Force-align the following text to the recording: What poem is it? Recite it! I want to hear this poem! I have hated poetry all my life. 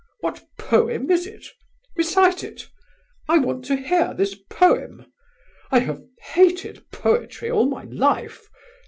What 0.21 0.41
poem 0.57 1.11
is 1.11 1.27
it? 1.27 1.45
Recite 1.95 2.43
it! 2.43 2.67
I 3.29 3.37
want 3.37 3.63
to 3.65 3.75
hear 3.75 4.15
this 4.15 4.33
poem! 4.49 5.05
I 5.71 5.77
have 5.81 6.01
hated 6.33 6.89
poetry 6.89 7.51
all 7.51 7.67
my 7.67 7.83
life. 7.83 8.49